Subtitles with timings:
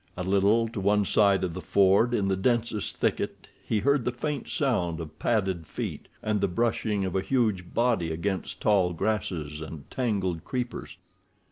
[0.17, 4.11] A little to one side of the ford in the densest thicket he heard the
[4.11, 9.61] faint sound of padded feet, and the brushing of a huge body against tall grasses
[9.61, 10.97] and tangled creepers.